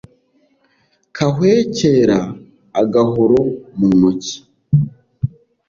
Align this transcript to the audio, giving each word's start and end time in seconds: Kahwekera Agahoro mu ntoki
Kahwekera 1.15 2.19
Agahoro 2.81 3.39
mu 3.77 3.87
ntoki 3.97 4.35